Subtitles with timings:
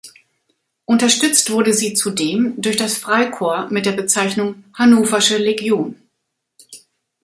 [0.85, 5.95] Unterstützt wurde sie zudem durch das Freikorps mit der Bezeichnung Hannoversche Legion.